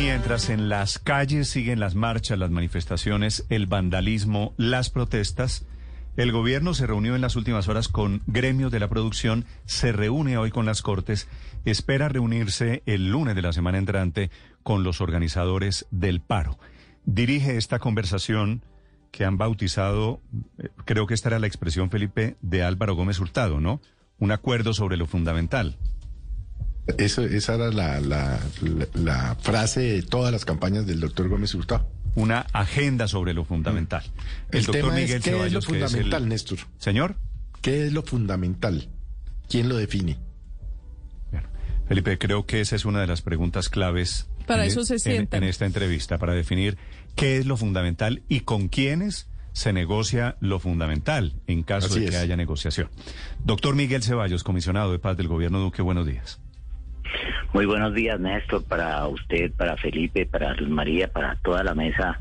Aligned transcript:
Mientras 0.00 0.48
en 0.48 0.68
las 0.68 1.00
calles 1.00 1.48
siguen 1.48 1.80
las 1.80 1.96
marchas, 1.96 2.38
las 2.38 2.52
manifestaciones, 2.52 3.44
el 3.48 3.66
vandalismo, 3.66 4.54
las 4.56 4.90
protestas, 4.90 5.66
el 6.16 6.30
gobierno 6.30 6.72
se 6.72 6.86
reunió 6.86 7.16
en 7.16 7.20
las 7.20 7.34
últimas 7.34 7.66
horas 7.66 7.88
con 7.88 8.22
gremios 8.28 8.70
de 8.70 8.78
la 8.78 8.88
producción, 8.88 9.44
se 9.66 9.90
reúne 9.90 10.38
hoy 10.38 10.52
con 10.52 10.66
las 10.66 10.82
Cortes, 10.82 11.26
espera 11.64 12.08
reunirse 12.08 12.84
el 12.86 13.10
lunes 13.10 13.34
de 13.34 13.42
la 13.42 13.52
semana 13.52 13.78
entrante 13.78 14.30
con 14.62 14.84
los 14.84 15.00
organizadores 15.00 15.88
del 15.90 16.20
paro. 16.20 16.60
Dirige 17.04 17.56
esta 17.56 17.80
conversación 17.80 18.62
que 19.10 19.24
han 19.24 19.36
bautizado, 19.36 20.20
eh, 20.58 20.68
creo 20.84 21.08
que 21.08 21.14
esta 21.14 21.30
era 21.30 21.40
la 21.40 21.48
expresión, 21.48 21.90
Felipe, 21.90 22.36
de 22.40 22.62
Álvaro 22.62 22.94
Gómez 22.94 23.18
Hurtado, 23.18 23.60
¿no? 23.60 23.80
Un 24.20 24.30
acuerdo 24.30 24.74
sobre 24.74 24.96
lo 24.96 25.06
fundamental. 25.06 25.76
Eso, 26.96 27.22
esa 27.22 27.54
era 27.54 27.70
la, 27.70 28.00
la, 28.00 28.40
la, 28.94 29.36
frase 29.40 29.80
de 29.80 30.02
todas 30.02 30.32
las 30.32 30.44
campañas 30.44 30.86
del 30.86 31.00
doctor 31.00 31.28
Gómez 31.28 31.54
Hurtado. 31.54 31.90
Una 32.14 32.46
agenda 32.52 33.08
sobre 33.08 33.34
lo 33.34 33.44
fundamental. 33.44 34.02
Mm. 34.52 34.56
El, 34.56 34.64
doctor 34.64 34.92
Miguel 34.94 35.22
¿qué 35.22 35.46
es 35.46 35.52
lo 35.52 35.62
fundamental, 35.62 36.28
Néstor? 36.28 36.58
Señor. 36.78 37.16
¿Qué 37.60 37.86
es 37.86 37.92
lo 37.92 38.02
fundamental? 38.02 38.88
¿Quién 39.48 39.68
lo 39.68 39.76
define? 39.76 40.18
Felipe, 41.88 42.18
creo 42.18 42.44
que 42.44 42.60
esa 42.60 42.76
es 42.76 42.84
una 42.84 43.00
de 43.00 43.06
las 43.06 43.22
preguntas 43.22 43.70
claves 43.70 44.28
para 44.46 44.66
eso 44.66 44.84
se 44.84 44.96
en, 45.16 45.28
en 45.30 45.44
esta 45.44 45.66
entrevista, 45.66 46.18
para 46.18 46.34
definir 46.34 46.76
qué 47.16 47.38
es 47.38 47.46
lo 47.46 47.56
fundamental 47.56 48.22
y 48.28 48.40
con 48.40 48.68
quiénes 48.68 49.28
se 49.52 49.72
negocia 49.72 50.36
lo 50.40 50.58
fundamental 50.58 51.34
en 51.46 51.62
caso 51.62 51.94
de 51.94 52.06
que 52.06 52.16
haya 52.16 52.36
negociación. 52.36 52.90
Doctor 53.44 53.74
Miguel 53.74 54.02
Ceballos, 54.02 54.44
comisionado 54.44 54.92
de 54.92 54.98
paz 54.98 55.16
del 55.16 55.28
gobierno 55.28 55.60
Duque, 55.60 55.82
buenos 55.82 56.06
días. 56.06 56.40
Muy 57.52 57.66
buenos 57.66 57.94
días, 57.94 58.20
Néstor, 58.20 58.64
para 58.64 59.06
usted, 59.08 59.52
para 59.52 59.76
Felipe, 59.76 60.26
para 60.26 60.54
Luz 60.54 60.68
María, 60.68 61.08
para 61.12 61.36
toda 61.36 61.62
la 61.64 61.74
mesa 61.74 62.20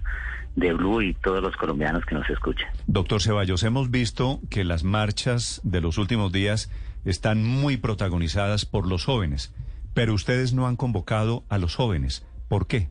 de 0.55 0.73
Blue 0.73 1.01
y 1.01 1.13
todos 1.13 1.41
los 1.41 1.55
colombianos 1.55 2.03
que 2.05 2.15
nos 2.15 2.29
escuchan. 2.29 2.67
Doctor 2.87 3.21
Ceballos, 3.21 3.63
hemos 3.63 3.91
visto 3.91 4.39
que 4.49 4.63
las 4.63 4.83
marchas 4.83 5.61
de 5.63 5.81
los 5.81 5.97
últimos 5.97 6.31
días 6.31 6.71
están 7.05 7.43
muy 7.43 7.77
protagonizadas 7.77 8.65
por 8.65 8.87
los 8.87 9.05
jóvenes, 9.05 9.53
pero 9.93 10.13
ustedes 10.13 10.53
no 10.53 10.67
han 10.67 10.75
convocado 10.75 11.43
a 11.49 11.57
los 11.57 11.75
jóvenes. 11.75 12.25
¿Por 12.47 12.67
qué? 12.67 12.89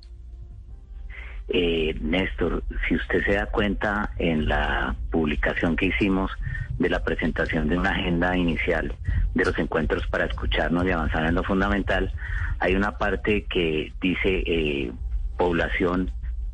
Eh, 1.48 1.96
Néstor, 2.00 2.64
si 2.88 2.96
usted 2.96 3.24
se 3.24 3.34
da 3.34 3.46
cuenta 3.46 4.10
en 4.18 4.48
la 4.48 4.96
publicación 5.10 5.76
que 5.76 5.86
hicimos 5.86 6.30
de 6.78 6.90
la 6.90 7.04
presentación 7.04 7.68
de 7.68 7.78
una 7.78 7.90
agenda 7.90 8.36
inicial 8.36 8.94
de 9.34 9.44
los 9.44 9.58
encuentros 9.58 10.06
para 10.08 10.26
escucharnos 10.26 10.84
y 10.84 10.90
avanzar 10.90 11.24
en 11.24 11.34
lo 11.34 11.44
fundamental, 11.44 12.12
hay 12.58 12.74
una 12.74 12.98
parte 12.98 13.44
que 13.44 13.92
dice 14.00 14.42
eh, 14.46 14.92
población 15.36 16.10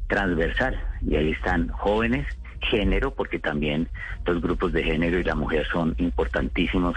transversal 0.09 0.79
y 1.01 1.17
ahí 1.17 1.31
están 1.31 1.69
jóvenes, 1.69 2.27
género, 2.61 3.15
porque 3.15 3.39
también 3.39 3.89
los 4.27 4.41
grupos 4.41 4.73
de 4.73 4.85
género 4.85 5.19
y 5.19 5.25
la 5.25 5.35
mujer 5.35 5.67
son 5.73 5.95
importantísimos 5.99 6.95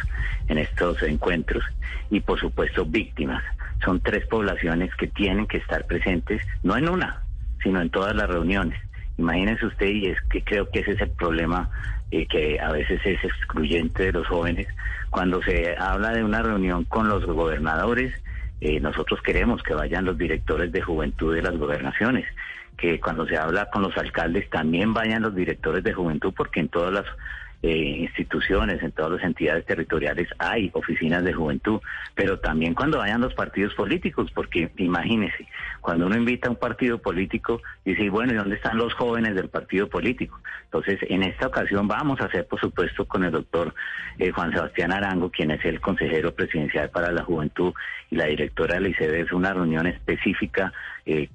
en 0.48 0.58
estos 0.58 1.02
encuentros 1.02 1.64
y 2.10 2.20
por 2.20 2.40
supuesto 2.40 2.86
víctimas. 2.86 3.44
Son 3.84 4.00
tres 4.02 4.26
poblaciones 4.28 4.94
que 4.96 5.08
tienen 5.08 5.48
que 5.48 5.58
estar 5.58 5.86
presentes, 5.86 6.42
no 6.64 6.78
en 6.78 6.90
una, 6.90 7.25
sino 7.66 7.82
en 7.82 7.90
todas 7.90 8.16
las 8.16 8.30
reuniones. 8.30 8.80
Imagínense 9.18 9.66
usted, 9.66 9.88
y 9.88 10.06
es 10.08 10.22
que 10.30 10.44
creo 10.44 10.70
que 10.70 10.82
ese 10.82 10.92
es 10.92 11.02
el 11.02 11.10
problema 11.10 11.70
eh, 12.12 12.28
que 12.28 12.60
a 12.60 12.72
veces 12.72 13.02
es 13.04 13.24
excluyente 13.24 14.04
de 14.04 14.12
los 14.12 14.28
jóvenes, 14.28 14.68
cuando 15.10 15.42
se 15.42 15.76
habla 15.78 16.12
de 16.12 16.24
una 16.24 16.44
reunión 16.44 16.84
con 16.86 17.10
los 17.10 17.26
gobernadores, 17.26 18.14
eh, 18.62 18.80
nosotros 18.80 19.20
queremos 19.24 19.64
que 19.64 19.74
vayan 19.74 20.06
los 20.06 20.18
directores 20.18 20.72
de 20.72 20.82
juventud 20.82 21.34
de 21.34 21.42
las 21.42 21.58
gobernaciones, 21.58 22.26
que 22.78 23.00
cuando 23.00 23.26
se 23.26 23.36
habla 23.36 23.68
con 23.72 23.82
los 23.82 23.98
alcaldes 23.98 24.48
también 24.52 24.94
vayan 24.94 25.24
los 25.24 25.34
directores 25.34 25.84
de 25.84 25.94
juventud, 25.94 26.34
porque 26.38 26.60
en 26.60 26.70
todas 26.70 26.94
las 26.94 27.06
eh, 27.62 27.98
instituciones, 28.00 28.82
en 28.84 28.92
todas 28.92 29.14
las 29.14 29.24
entidades 29.24 29.66
territoriales 29.66 30.28
hay 30.38 30.70
oficinas 30.74 31.24
de 31.24 31.34
juventud, 31.34 31.80
pero 32.14 32.40
también 32.40 32.74
cuando 32.74 33.00
vayan 33.00 33.22
los 33.22 33.34
partidos 33.34 33.74
políticos, 33.74 34.32
porque 34.34 34.70
imagínese, 34.78 35.48
cuando 35.82 36.06
uno 36.06 36.16
invita 36.16 36.48
a 36.48 36.52
un 36.52 36.58
partido 36.58 37.00
político, 37.00 37.62
dice, 37.84 38.10
bueno, 38.10 38.34
¿y 38.34 38.36
dónde 38.36 38.56
están 38.56 38.78
los 38.78 38.94
jóvenes 38.94 39.36
del 39.36 39.50
partido 39.50 39.90
político? 39.90 40.40
Entonces, 40.66 41.00
en 41.10 41.24
esta 41.24 41.48
ocasión 41.48 41.88
vamos 41.88 42.20
a 42.22 42.26
hacer, 42.26 42.48
por 42.48 42.60
supuesto, 42.60 43.06
con 43.06 43.24
el 43.24 43.32
doctor 43.32 43.74
eh, 44.20 44.32
Juan 44.32 44.52
Sebastián 44.52 44.92
Arango, 44.92 45.32
quien 45.32 45.52
es 45.52 45.64
el 45.66 45.82
consejero 45.82 46.34
presidencial 46.36 46.90
para 46.90 47.12
la 47.12 47.24
juventud 47.24 47.74
y 48.12 48.16
la 48.16 48.26
directora 48.26 48.76
de 48.76 48.82
la 48.82 48.90
ICD, 48.90 49.14
es 49.14 49.32
una 49.32 49.54
reunión 49.54 49.88
específica. 49.88 50.74
Eh, 51.06 51.30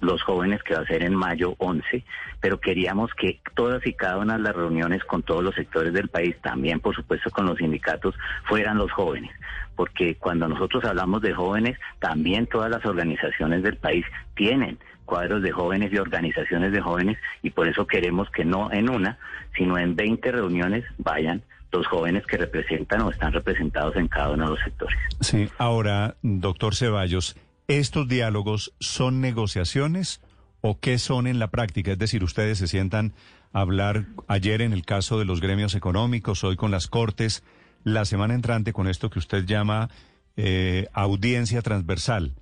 los 0.00 0.22
jóvenes 0.22 0.62
que 0.62 0.74
va 0.74 0.82
a 0.82 0.86
ser 0.86 1.02
en 1.02 1.14
mayo 1.14 1.54
11, 1.58 2.04
pero 2.40 2.60
queríamos 2.60 3.12
que 3.14 3.40
todas 3.54 3.86
y 3.86 3.92
cada 3.94 4.18
una 4.18 4.36
de 4.36 4.42
las 4.42 4.54
reuniones 4.54 5.04
con 5.04 5.22
todos 5.22 5.42
los 5.42 5.54
sectores 5.54 5.92
del 5.92 6.08
país, 6.08 6.36
también 6.42 6.80
por 6.80 6.94
supuesto 6.94 7.30
con 7.30 7.46
los 7.46 7.58
sindicatos, 7.58 8.14
fueran 8.44 8.78
los 8.78 8.92
jóvenes, 8.92 9.30
porque 9.76 10.16
cuando 10.16 10.48
nosotros 10.48 10.84
hablamos 10.84 11.22
de 11.22 11.32
jóvenes, 11.32 11.78
también 11.98 12.46
todas 12.46 12.70
las 12.70 12.84
organizaciones 12.84 13.62
del 13.62 13.76
país 13.76 14.04
tienen 14.34 14.78
cuadros 15.04 15.42
de 15.42 15.52
jóvenes 15.52 15.92
y 15.92 15.98
organizaciones 15.98 16.72
de 16.72 16.80
jóvenes 16.80 17.18
y 17.42 17.50
por 17.50 17.68
eso 17.68 17.86
queremos 17.86 18.30
que 18.30 18.44
no 18.44 18.72
en 18.72 18.88
una, 18.90 19.18
sino 19.56 19.78
en 19.78 19.94
20 19.96 20.32
reuniones 20.32 20.84
vayan 20.98 21.42
los 21.72 21.86
jóvenes 21.88 22.24
que 22.26 22.36
representan 22.36 23.02
o 23.02 23.10
están 23.10 23.32
representados 23.32 23.96
en 23.96 24.06
cada 24.08 24.30
uno 24.30 24.44
de 24.44 24.50
los 24.50 24.60
sectores. 24.60 24.96
Sí, 25.20 25.48
ahora, 25.58 26.14
doctor 26.22 26.74
Ceballos, 26.74 27.36
¿Estos 27.68 28.06
diálogos 28.08 28.74
son 28.78 29.22
negociaciones 29.22 30.20
o 30.60 30.78
qué 30.78 30.98
son 30.98 31.26
en 31.26 31.38
la 31.38 31.48
práctica? 31.48 31.92
Es 31.92 31.98
decir, 31.98 32.22
ustedes 32.22 32.58
se 32.58 32.68
sientan 32.68 33.14
a 33.54 33.60
hablar 33.60 34.04
ayer 34.28 34.60
en 34.60 34.74
el 34.74 34.84
caso 34.84 35.18
de 35.18 35.24
los 35.24 35.40
gremios 35.40 35.74
económicos, 35.74 36.44
hoy 36.44 36.56
con 36.56 36.70
las 36.70 36.88
cortes, 36.88 37.42
la 37.82 38.04
semana 38.04 38.34
entrante 38.34 38.74
con 38.74 38.86
esto 38.86 39.08
que 39.08 39.18
usted 39.18 39.46
llama 39.46 39.88
eh, 40.36 40.88
audiencia 40.92 41.62
transversal. 41.62 42.32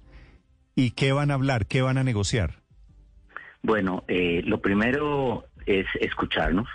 ¿Y 0.74 0.90
qué 0.90 1.12
van 1.12 1.30
a 1.30 1.34
hablar? 1.34 1.66
¿Qué 1.66 1.82
van 1.82 1.98
a 1.98 2.04
negociar? 2.04 2.56
Bueno, 3.62 4.02
eh, 4.08 4.42
lo 4.44 4.60
primero 4.60 5.44
es 5.66 5.86
escucharnos, 6.00 6.66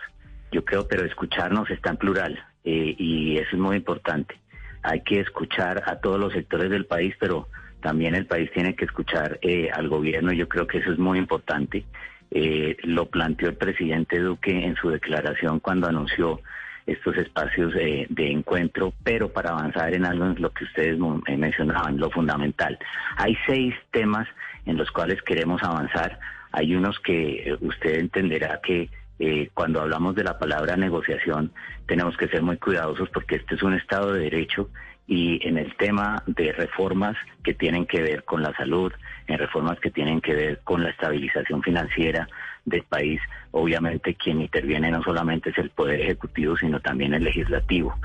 yo 0.54 0.64
creo, 0.64 0.88
pero 0.88 1.06
escucharnos 1.06 1.70
está 1.70 1.90
en 1.90 1.98
plural 1.98 2.40
eh, 2.64 2.96
y 2.98 3.40
eso 3.40 3.50
es 3.52 3.60
muy 3.60 3.76
importante. 3.76 4.40
Hay 4.84 5.02
que 5.04 5.20
escuchar 5.20 5.84
a 5.86 6.00
todos 6.00 6.18
los 6.18 6.32
sectores 6.32 6.70
del 6.70 6.86
país, 6.86 7.14
pero 7.20 7.50
también 7.88 8.16
el 8.16 8.26
país 8.26 8.52
tiene 8.52 8.76
que 8.76 8.84
escuchar 8.84 9.40
eh, 9.42 9.70
al 9.74 9.88
gobierno, 9.88 10.34
yo 10.34 10.50
creo 10.50 10.68
que 10.68 10.80
eso 10.80 10.92
es 10.92 11.00
muy 11.00 11.18
importante. 11.18 11.86
Eh, 12.32 12.76
lo 12.84 13.06
planteó 13.06 13.48
el 13.48 13.56
presidente 13.56 14.20
Duque 14.20 14.52
en 14.52 14.76
su 14.76 14.90
declaración 14.90 15.62
cuando 15.62 15.88
anunció 15.88 16.42
estos 16.86 17.16
espacios 17.16 17.74
eh, 17.80 18.06
de 18.10 18.30
encuentro, 18.30 18.94
pero 19.06 19.32
para 19.32 19.52
avanzar 19.52 19.94
en 19.94 20.04
algo 20.04 20.26
en 20.26 20.36
lo 20.42 20.52
que 20.52 20.66
ustedes 20.66 21.00
mencionaban, 21.38 21.98
lo 21.98 22.12
fundamental. 22.12 22.78
Hay 23.16 23.38
seis 23.48 23.74
temas 23.92 24.28
en 24.66 24.76
los 24.76 24.92
cuales 24.92 25.22
queremos 25.22 25.64
avanzar. 25.64 26.20
Hay 26.52 26.76
unos 26.76 27.00
que 27.00 27.56
usted 27.62 28.00
entenderá 28.00 28.60
que 28.62 28.90
cuando 29.54 29.80
hablamos 29.80 30.14
de 30.14 30.26
la 30.26 30.38
palabra 30.38 30.76
negociación 30.76 31.54
tenemos 31.88 32.18
que 32.18 32.28
ser 32.28 32.42
muy 32.42 32.58
cuidadosos 32.58 33.10
porque 33.12 33.38
este 33.38 33.56
es 33.56 33.64
un 33.64 33.76
Estado 33.76 34.12
de 34.12 34.24
Derecho 34.24 34.70
y 35.08 35.40
en 35.48 35.58
el 35.58 35.74
tema 35.78 36.22
de 36.28 36.52
reformas 36.52 37.16
que 37.44 37.54
tienen 37.54 37.86
que 37.86 38.02
ver 38.02 38.26
con 38.26 38.44
la 38.44 38.54
salud, 38.56 38.92
en 39.28 39.38
reformas 39.38 39.80
que 39.80 39.90
tienen 39.90 40.20
que 40.20 40.36
ver 40.36 40.60
con 40.64 40.84
la 40.84 40.90
estabilización 40.90 41.64
financiera 41.64 42.28
del 42.66 42.84
país, 42.84 43.22
obviamente 43.52 44.16
quien 44.16 44.42
interviene 44.42 44.92
no 44.92 45.02
solamente 45.02 45.52
es 45.52 45.58
el 45.58 45.70
Poder 45.70 46.02
Ejecutivo, 46.02 46.58
sino 46.58 46.82
también 46.82 47.14
el 47.14 47.24
Legislativo. 47.24 47.96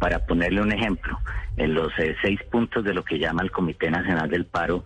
Para 0.00 0.26
ponerle 0.26 0.60
un 0.60 0.72
ejemplo, 0.72 1.18
en 1.56 1.74
los 1.74 1.96
eh, 1.98 2.16
seis 2.22 2.40
puntos 2.50 2.84
de 2.84 2.94
lo 2.94 3.04
que 3.04 3.18
llama 3.18 3.42
el 3.42 3.52
Comité 3.52 3.90
Nacional 3.90 4.28
del 4.28 4.44
Paro, 4.44 4.84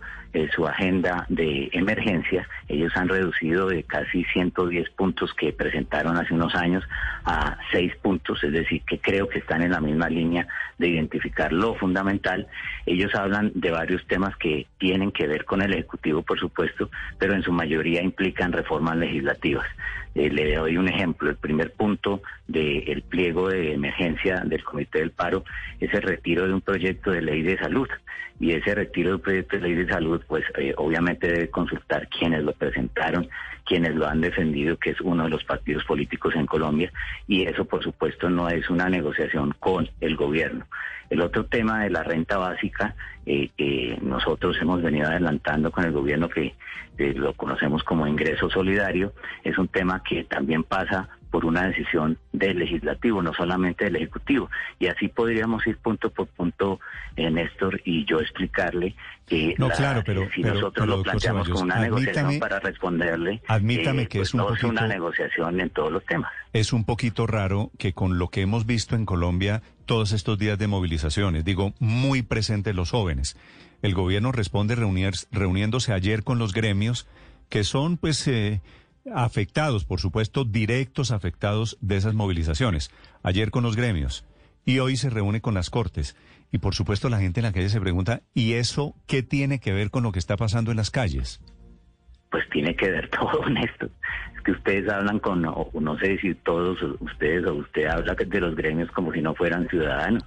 su 0.55 0.67
agenda 0.67 1.25
de 1.29 1.69
emergencia, 1.73 2.47
ellos 2.67 2.91
han 2.95 3.07
reducido 3.07 3.67
de 3.67 3.83
casi 3.83 4.23
110 4.25 4.89
puntos 4.91 5.33
que 5.33 5.53
presentaron 5.53 6.17
hace 6.17 6.33
unos 6.33 6.55
años 6.55 6.83
a 7.25 7.57
seis 7.71 7.95
puntos, 8.01 8.43
es 8.43 8.51
decir, 8.51 8.81
que 8.87 8.99
creo 8.99 9.29
que 9.29 9.39
están 9.39 9.61
en 9.61 9.71
la 9.71 9.79
misma 9.79 10.09
línea 10.09 10.47
de 10.77 10.89
identificar 10.89 11.53
lo 11.53 11.75
fundamental. 11.75 12.47
Ellos 12.85 13.13
hablan 13.15 13.51
de 13.53 13.71
varios 13.71 14.05
temas 14.07 14.35
que 14.37 14.67
tienen 14.77 15.11
que 15.11 15.27
ver 15.27 15.45
con 15.45 15.61
el 15.61 15.73
Ejecutivo, 15.73 16.23
por 16.23 16.39
supuesto, 16.39 16.89
pero 17.17 17.33
en 17.33 17.43
su 17.43 17.51
mayoría 17.51 18.01
implican 18.01 18.51
reformas 18.51 18.97
legislativas. 18.97 19.67
Eh, 20.15 20.29
le 20.29 20.55
doy 20.55 20.77
un 20.77 20.87
ejemplo. 20.87 21.29
El 21.29 21.37
primer 21.37 21.71
punto 21.71 22.21
del 22.47 23.01
pliego 23.03 23.49
de 23.49 23.73
emergencia 23.73 24.41
del 24.45 24.63
Comité 24.63 24.99
del 24.99 25.11
Paro 25.11 25.43
es 25.79 25.93
el 25.93 26.01
retiro 26.01 26.47
de 26.47 26.53
un 26.53 26.61
proyecto 26.61 27.11
de 27.11 27.21
ley 27.21 27.41
de 27.41 27.57
salud. 27.57 27.87
Y 28.39 28.51
ese 28.51 28.75
retiro 28.75 29.09
de 29.09 29.15
un 29.15 29.21
proyecto 29.21 29.57
de 29.57 29.63
ley 29.63 29.75
de 29.75 29.87
salud, 29.87 30.21
pues 30.27 30.43
eh, 30.57 30.73
obviamente 30.77 31.27
debe 31.27 31.49
consultar 31.49 32.07
quienes 32.07 32.43
lo 32.43 32.53
presentaron, 32.53 33.27
quienes 33.65 33.95
lo 33.95 34.07
han 34.07 34.21
defendido, 34.21 34.77
que 34.77 34.91
es 34.91 35.01
uno 35.01 35.23
de 35.23 35.29
los 35.29 35.43
partidos 35.43 35.83
políticos 35.85 36.33
en 36.35 36.45
Colombia. 36.45 36.91
Y 37.27 37.43
eso, 37.43 37.65
por 37.65 37.83
supuesto, 37.83 38.29
no 38.29 38.49
es 38.49 38.69
una 38.69 38.89
negociación 38.89 39.53
con 39.59 39.89
el 40.01 40.15
gobierno. 40.15 40.65
El 41.09 41.21
otro 41.21 41.45
tema 41.45 41.83
de 41.83 41.89
la 41.89 42.03
renta 42.03 42.37
básica 42.37 42.95
eh, 43.25 43.49
que 43.55 43.97
nosotros 44.01 44.57
hemos 44.61 44.81
venido 44.81 45.07
adelantando 45.07 45.71
con 45.71 45.85
el 45.85 45.91
gobierno 45.91 46.29
que 46.29 46.55
lo 46.97 47.33
conocemos 47.33 47.83
como 47.83 48.07
ingreso 48.07 48.49
solidario, 48.49 49.13
es 49.43 49.57
un 49.57 49.67
tema 49.67 50.03
que 50.03 50.23
también 50.23 50.63
pasa 50.63 51.09
por 51.33 51.45
una 51.45 51.65
decisión 51.65 52.19
del 52.31 52.59
legislativo, 52.59 53.23
no 53.23 53.33
solamente 53.33 53.85
del 53.85 53.95
ejecutivo. 53.95 54.51
Y 54.77 54.85
así 54.85 55.07
podríamos 55.07 55.65
ir 55.65 55.77
punto 55.77 56.11
por 56.11 56.27
punto, 56.27 56.79
eh, 57.15 57.31
Néstor, 57.31 57.81
y 57.85 58.05
yo 58.05 58.19
explicarle 58.19 58.95
que 59.25 59.55
no, 59.57 59.71
claro, 59.71 60.03
pero, 60.05 60.29
si 60.29 60.43
nosotros 60.43 60.87
lo 60.87 61.01
planteamos 61.01 61.49
con 61.49 61.63
una 61.63 61.79
negociación 61.79 62.37
para 62.37 62.59
responderle, 62.59 63.41
admítame 63.47 64.07
que 64.07 64.19
pues 64.19 64.27
es 64.27 64.33
un 64.35 64.41
poquito, 64.41 64.67
una 64.67 64.85
negociación 64.85 65.59
en 65.59 65.71
todos 65.71 65.91
los 65.91 66.05
temas. 66.05 66.31
Es 66.53 66.71
un 66.71 66.85
poquito 66.85 67.25
raro 67.25 67.71
que 67.79 67.93
con 67.93 68.19
lo 68.19 68.27
que 68.27 68.41
hemos 68.41 68.67
visto 68.67 68.95
en 68.95 69.07
Colombia 69.07 69.63
todos 69.87 70.11
estos 70.11 70.37
días 70.37 70.59
de 70.59 70.67
movilizaciones, 70.67 71.43
digo, 71.43 71.73
muy 71.79 72.21
presentes 72.21 72.75
los 72.75 72.91
jóvenes. 72.91 73.37
El 73.81 73.95
gobierno 73.95 74.31
responde 74.31 74.75
reuniéndose 74.75 75.93
ayer 75.93 76.23
con 76.23 76.37
los 76.37 76.53
gremios 76.53 77.07
que 77.49 77.63
son, 77.63 77.97
pues, 77.97 78.27
eh, 78.27 78.61
afectados, 79.11 79.85
por 79.85 79.99
supuesto, 79.99 80.45
directos 80.45 81.11
afectados 81.11 81.77
de 81.81 81.97
esas 81.97 82.13
movilizaciones. 82.13 82.91
Ayer 83.21 83.51
con 83.51 83.63
los 83.63 83.75
gremios 83.75 84.25
y 84.65 84.79
hoy 84.79 84.95
se 84.95 85.09
reúne 85.09 85.41
con 85.41 85.53
las 85.53 85.69
cortes. 85.69 86.15
Y 86.51 86.59
por 86.59 86.75
supuesto 86.75 87.09
la 87.09 87.19
gente 87.19 87.39
en 87.39 87.45
la 87.45 87.51
calle 87.51 87.69
se 87.69 87.81
pregunta, 87.81 88.21
¿y 88.33 88.53
eso 88.53 88.95
qué 89.07 89.23
tiene 89.23 89.59
que 89.59 89.73
ver 89.73 89.89
con 89.89 90.03
lo 90.03 90.11
que 90.11 90.19
está 90.19 90.37
pasando 90.37 90.71
en 90.71 90.77
las 90.77 90.91
calles? 90.91 91.41
Pues 92.29 92.47
tiene 92.51 92.75
que 92.75 92.89
ver 92.89 93.09
todo 93.19 93.47
en 93.47 93.57
esto. 93.57 93.89
Es 94.35 94.41
que 94.43 94.51
ustedes 94.51 94.89
hablan 94.91 95.19
con, 95.19 95.41
no, 95.41 95.69
no 95.73 95.97
sé 95.97 96.17
si 96.19 96.35
todos 96.35 96.77
ustedes 96.99 97.45
o 97.47 97.55
usted 97.55 97.87
habla 97.87 98.15
de 98.15 98.39
los 98.39 98.55
gremios 98.55 98.91
como 98.91 99.11
si 99.11 99.21
no 99.21 99.33
fueran 99.35 99.67
ciudadanos. 99.67 100.23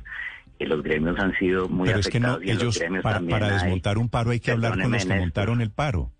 Y 0.58 0.64
los 0.64 0.82
gremios 0.82 1.18
han 1.18 1.36
sido 1.38 1.68
muy 1.68 1.86
Pero 1.86 2.00
afectados. 2.00 2.40
Es 2.40 2.46
que 2.46 2.54
no, 2.54 2.62
ellos, 2.62 3.02
para, 3.02 3.20
para 3.20 3.50
desmontar 3.50 3.98
un 3.98 4.08
paro 4.08 4.30
hay 4.30 4.40
que 4.40 4.52
hablar 4.52 4.80
con 4.80 4.90
los 4.90 5.04
que 5.04 5.14
montaron 5.14 5.60
el 5.60 5.70
paro. 5.70 6.12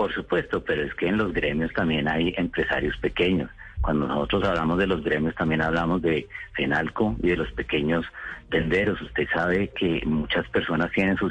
Por 0.00 0.14
supuesto, 0.14 0.64
pero 0.64 0.82
es 0.82 0.94
que 0.94 1.08
en 1.08 1.18
los 1.18 1.30
gremios 1.34 1.70
también 1.74 2.08
hay 2.08 2.32
empresarios 2.38 2.96
pequeños. 3.02 3.50
Cuando 3.80 4.06
nosotros 4.06 4.44
hablamos 4.44 4.78
de 4.78 4.86
los 4.86 5.02
gremios 5.02 5.34
también 5.34 5.62
hablamos 5.62 6.02
de 6.02 6.28
FENALCO 6.52 7.16
y 7.22 7.28
de 7.28 7.36
los 7.36 7.50
pequeños 7.52 8.04
tenderos. 8.50 9.00
Usted 9.00 9.26
sabe 9.32 9.70
que 9.70 10.02
muchas 10.04 10.46
personas 10.48 10.90
tienen 10.92 11.16
su, 11.16 11.30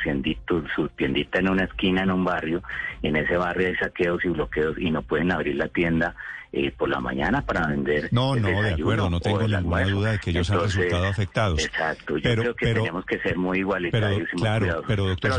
su 0.76 0.90
tiendita 0.90 1.40
en 1.40 1.50
una 1.50 1.66
esquina, 1.66 2.04
en 2.04 2.12
un 2.12 2.24
barrio, 2.24 2.64
y 3.02 3.08
en 3.08 3.18
ese 3.18 3.38
barrio 3.38 3.68
hay 3.68 3.76
saqueos 3.76 4.24
y 4.26 4.30
bloqueos 4.30 4.78
y 4.80 4.90
no 4.90 5.04
pueden 5.04 5.32
abrir 5.32 5.56
la 5.56 5.68
tienda 5.68 6.16
eh, 6.52 6.72
por 6.72 6.90
la 6.90 7.00
mañana 7.00 7.46
para 7.46 7.68
vender. 7.68 8.10
No, 8.12 8.36
no, 8.36 8.64
de 8.64 8.74
acuerdo, 8.74 9.08
no 9.12 9.20
tengo 9.20 9.48
ninguna 9.48 9.84
duda 9.84 10.12
de 10.14 10.20
que 10.20 10.32
ellos 10.32 10.50
han 10.50 10.62
resultado 10.62 11.06
afectados. 11.06 11.64
Exacto, 11.64 12.18
yo 12.18 12.36
creo 12.36 12.56
que 12.56 12.74
tenemos 12.74 13.06
que 13.06 13.20
ser 13.20 13.38
muy 13.38 13.60
igualitarios 13.60 14.28
pero, 14.32 14.42
claro, 14.42 14.84
Pero 14.88 15.08
doctor 15.08 15.32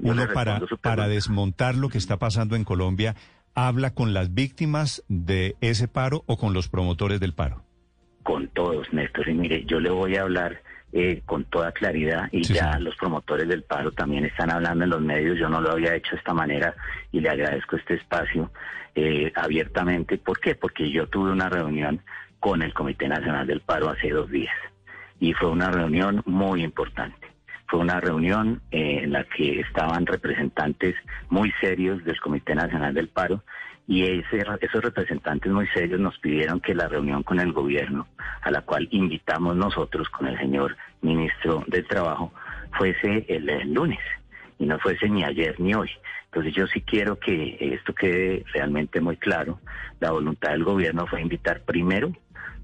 uno 0.00 0.28
para, 0.34 0.60
para 0.82 1.08
desmontar 1.08 1.74
lo 1.74 1.88
que 1.88 1.96
está 1.96 2.18
pasando 2.18 2.54
en 2.54 2.64
Colombia, 2.64 3.14
¿habla 3.56 3.94
con 3.94 4.12
las 4.12 4.34
víctimas 4.34 5.02
de 5.08 5.56
ese 5.60 5.88
paro 5.88 6.22
o 6.26 6.36
con 6.36 6.52
los 6.52 6.68
promotores 6.68 7.18
del 7.18 7.32
paro? 7.32 7.64
Con 8.22 8.48
todos, 8.48 8.92
Néstor. 8.92 9.28
Y 9.28 9.34
mire, 9.34 9.64
yo 9.64 9.80
le 9.80 9.90
voy 9.90 10.16
a 10.16 10.22
hablar 10.22 10.62
eh, 10.92 11.22
con 11.24 11.44
toda 11.44 11.72
claridad 11.72 12.28
y 12.30 12.42
ya 12.42 12.78
los 12.78 12.94
promotores 12.96 13.48
del 13.48 13.62
paro 13.64 13.90
también 13.92 14.24
están 14.26 14.50
hablando 14.50 14.84
en 14.84 14.90
los 14.90 15.00
medios. 15.00 15.38
Yo 15.38 15.48
no 15.48 15.60
lo 15.60 15.72
había 15.72 15.94
hecho 15.94 16.10
de 16.12 16.18
esta 16.18 16.34
manera 16.34 16.76
y 17.10 17.20
le 17.20 17.30
agradezco 17.30 17.76
este 17.76 17.94
espacio 17.94 18.50
eh, 18.94 19.32
abiertamente. 19.34 20.18
¿Por 20.18 20.38
qué? 20.38 20.54
Porque 20.54 20.90
yo 20.90 21.08
tuve 21.08 21.32
una 21.32 21.48
reunión 21.48 22.02
con 22.38 22.62
el 22.62 22.74
Comité 22.74 23.08
Nacional 23.08 23.46
del 23.46 23.60
Paro 23.60 23.88
hace 23.88 24.10
dos 24.10 24.30
días 24.30 24.54
y 25.18 25.32
fue 25.32 25.48
una 25.48 25.70
reunión 25.70 26.22
muy 26.26 26.62
importante. 26.62 27.35
Fue 27.68 27.80
una 27.80 28.00
reunión 28.00 28.62
eh, 28.70 29.00
en 29.02 29.12
la 29.12 29.24
que 29.24 29.60
estaban 29.60 30.06
representantes 30.06 30.94
muy 31.28 31.52
serios 31.60 32.04
del 32.04 32.20
Comité 32.20 32.54
Nacional 32.54 32.94
del 32.94 33.08
Paro 33.08 33.42
y 33.88 34.02
esos 34.02 34.82
representantes 34.82 35.50
muy 35.50 35.66
serios 35.68 36.00
nos 36.00 36.18
pidieron 36.18 36.60
que 36.60 36.74
la 36.74 36.88
reunión 36.88 37.22
con 37.22 37.38
el 37.38 37.52
gobierno, 37.52 38.08
a 38.42 38.50
la 38.50 38.62
cual 38.62 38.88
invitamos 38.90 39.54
nosotros 39.54 40.08
con 40.08 40.26
el 40.26 40.36
señor 40.38 40.76
ministro 41.02 41.64
del 41.68 41.86
Trabajo, 41.86 42.32
fuese 42.76 43.24
el, 43.28 43.72
lunes 43.72 44.00
y 44.58 44.66
no 44.66 44.78
fuese 44.80 45.08
ni 45.08 45.22
ayer 45.22 45.60
ni 45.60 45.74
hoy. 45.74 45.90
Entonces 46.26 46.54
yo 46.54 46.66
sí 46.66 46.80
quiero 46.80 47.18
que 47.18 47.56
esto 47.60 47.94
quede 47.94 48.44
realmente 48.52 49.00
muy 49.00 49.16
claro. 49.16 49.60
La 50.00 50.10
voluntad 50.10 50.50
del 50.50 50.64
gobierno 50.64 51.06
fue 51.06 51.22
invitar 51.22 51.60
primero 51.60 52.12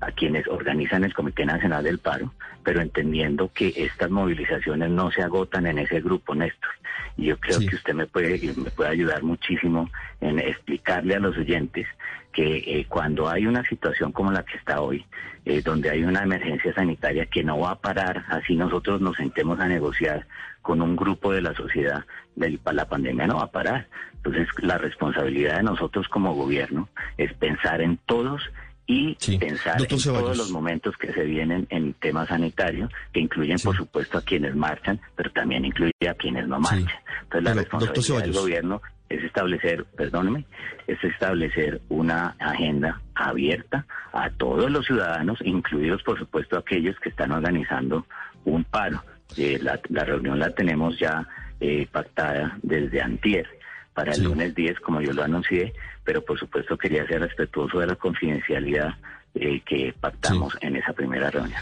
a 0.02 0.10
quienes 0.10 0.48
organizan 0.48 1.04
el 1.04 1.14
Comité 1.14 1.46
Nacional 1.46 1.84
del 1.84 2.00
Paro, 2.00 2.34
pero 2.64 2.80
entendiendo 2.80 3.50
que 3.54 3.72
estas 3.76 4.10
movilizaciones 4.10 4.90
no 4.90 5.12
se 5.12 5.22
agotan 5.22 5.66
en 5.66 5.78
ese 5.78 6.00
grupo, 6.00 6.34
Néstor. 6.34 6.70
Y 7.16 7.26
yo 7.26 7.38
creo 7.38 7.60
que 7.60 7.76
usted 7.76 7.94
me 7.94 8.06
puede, 8.06 8.40
me 8.56 8.70
puede 8.70 8.90
ayudar 8.90 9.22
muchísimo 9.22 9.88
en 10.20 10.40
explicarle 10.40 11.14
a 11.14 11.20
los 11.20 11.36
oyentes 11.36 11.86
que 12.32 12.56
eh, 12.56 12.86
cuando 12.88 13.28
hay 13.28 13.46
una 13.46 13.62
situación 13.64 14.10
como 14.10 14.32
la 14.32 14.42
que 14.42 14.56
está 14.56 14.80
hoy, 14.80 15.04
eh, 15.44 15.62
donde 15.62 15.90
hay 15.90 16.02
una 16.02 16.22
emergencia 16.22 16.74
sanitaria 16.74 17.26
que 17.26 17.44
no 17.44 17.60
va 17.60 17.72
a 17.72 17.80
parar, 17.80 18.24
así 18.28 18.56
nosotros 18.56 19.00
nos 19.00 19.16
sentemos 19.16 19.60
a 19.60 19.68
negociar 19.68 20.26
con 20.62 20.82
un 20.82 20.96
grupo 20.96 21.32
de 21.32 21.42
la 21.42 21.54
sociedad, 21.54 22.04
la 22.36 22.88
pandemia 22.88 23.26
no 23.26 23.36
va 23.36 23.44
a 23.44 23.50
parar. 23.50 23.86
Entonces, 24.16 24.48
la 24.58 24.78
responsabilidad 24.78 25.56
de 25.58 25.64
nosotros 25.64 26.08
como 26.08 26.34
gobierno 26.34 26.88
es 27.18 27.32
pensar 27.34 27.82
en 27.82 27.98
todos 28.06 28.42
y 28.86 29.14
pensar 29.38 29.80
en 29.80 29.88
todos 29.88 30.36
los 30.36 30.50
momentos 30.50 30.96
que 30.96 31.12
se 31.12 31.24
vienen 31.24 31.66
en 31.70 31.94
temas 31.94 32.28
sanitarios, 32.28 32.90
que 33.12 33.20
incluyen, 33.20 33.58
por 33.58 33.76
supuesto, 33.76 34.18
a 34.18 34.22
quienes 34.22 34.54
marchan, 34.56 35.00
pero 35.14 35.30
también 35.30 35.64
incluye 35.64 35.92
a 36.08 36.14
quienes 36.14 36.48
no 36.48 36.58
marchan. 36.58 36.88
Entonces, 37.22 37.42
la 37.42 37.54
responsabilidad 37.54 38.22
del 38.22 38.32
gobierno 38.32 38.82
es 39.08 39.22
establecer, 39.22 39.84
perdóneme, 39.96 40.44
es 40.86 41.02
establecer 41.04 41.80
una 41.88 42.34
agenda 42.38 43.00
abierta 43.14 43.86
a 44.12 44.30
todos 44.30 44.70
los 44.70 44.86
ciudadanos, 44.86 45.38
incluidos, 45.44 46.02
por 46.02 46.18
supuesto, 46.18 46.58
aquellos 46.58 46.98
que 47.00 47.10
están 47.10 47.32
organizando 47.32 48.06
un 48.44 48.64
paro. 48.64 49.02
Eh, 49.36 49.58
la, 49.62 50.04
reunión 50.04 50.38
la 50.38 50.50
tenemos 50.50 50.98
ya 50.98 51.26
eh, 51.60 51.86
pactada 51.90 52.58
desde 52.62 53.00
antier 53.00 53.48
para 53.94 54.12
el 54.12 54.22
lunes 54.22 54.54
10, 54.54 54.80
como 54.80 55.00
yo 55.00 55.12
lo 55.12 55.22
anuncié, 55.22 55.74
pero 56.04 56.24
por 56.24 56.38
supuesto 56.38 56.76
quería 56.78 57.06
ser 57.06 57.20
respetuoso 57.20 57.78
de 57.78 57.86
la 57.86 57.96
confidencialidad 57.96 58.94
eh, 59.34 59.62
que 59.66 59.94
pactamos 59.98 60.56
en 60.60 60.76
esa 60.76 60.92
primera 60.92 61.30
reunión. 61.30 61.60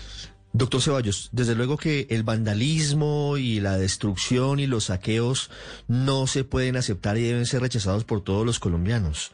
Doctor 0.53 0.83
Ceballos, 0.83 1.29
desde 1.33 1.55
luego 1.55 1.77
que 1.77 2.09
el 2.11 2.25
vandalismo 2.25 3.37
y 3.37 3.61
la 3.61 3.79
destrucción 3.79 4.59
y 4.59 4.67
los 4.67 4.85
saqueos 4.85 5.51
no 5.87 6.27
se 6.27 6.43
pueden 6.43 6.77
aceptar 6.77 7.17
y 7.19 7.23
deben 7.23 7.47
ser 7.47 7.61
rechazados 7.61 8.05
por 8.05 8.23
todos 8.23 8.45
los 8.45 8.59
colombianos. 8.59 9.33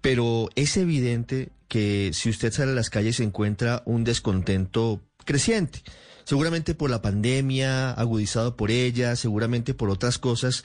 Pero 0.00 0.48
es 0.54 0.78
evidente 0.78 1.50
que 1.68 2.10
si 2.14 2.30
usted 2.30 2.52
sale 2.52 2.72
a 2.72 2.74
las 2.74 2.88
calles 2.88 3.16
se 3.16 3.24
encuentra 3.24 3.82
un 3.84 4.02
descontento 4.04 5.02
creciente 5.26 5.82
seguramente 6.24 6.74
por 6.74 6.90
la 6.90 7.02
pandemia, 7.02 7.90
agudizado 7.92 8.56
por 8.56 8.70
ella, 8.70 9.16
seguramente 9.16 9.74
por 9.74 9.90
otras 9.90 10.18
cosas. 10.18 10.64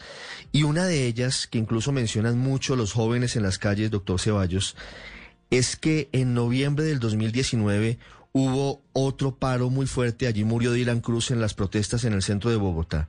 Y 0.51 0.63
una 0.63 0.85
de 0.85 1.05
ellas, 1.05 1.47
que 1.47 1.57
incluso 1.57 1.91
mencionan 1.91 2.37
mucho 2.37 2.75
los 2.75 2.93
jóvenes 2.93 3.35
en 3.35 3.43
las 3.43 3.57
calles, 3.59 3.91
doctor 3.91 4.19
Ceballos, 4.19 4.75
es 5.49 5.75
que 5.75 6.09
en 6.11 6.33
noviembre 6.33 6.85
del 6.85 6.99
2019 6.99 7.99
hubo 8.35 8.83
otro 8.91 9.37
paro 9.37 9.69
muy 9.69 9.87
fuerte. 9.87 10.27
Allí 10.27 10.43
murió 10.43 10.73
Dylan 10.73 10.99
Cruz 10.99 11.31
en 11.31 11.39
las 11.39 11.53
protestas 11.53 12.03
en 12.03 12.11
el 12.11 12.21
centro 12.21 12.49
de 12.49 12.57
Bogotá. 12.57 13.07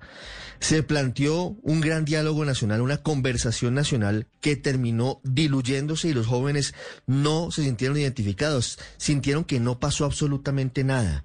Se 0.60 0.84
planteó 0.84 1.56
un 1.62 1.80
gran 1.80 2.04
diálogo 2.04 2.44
nacional, 2.44 2.80
una 2.80 2.98
conversación 2.98 3.74
nacional 3.74 4.28
que 4.40 4.54
terminó 4.54 5.20
diluyéndose 5.24 6.08
y 6.08 6.14
los 6.14 6.28
jóvenes 6.28 6.74
no 7.06 7.50
se 7.50 7.64
sintieron 7.64 7.98
identificados, 7.98 8.78
sintieron 8.98 9.42
que 9.44 9.58
no 9.58 9.80
pasó 9.80 10.04
absolutamente 10.04 10.84
nada. 10.84 11.24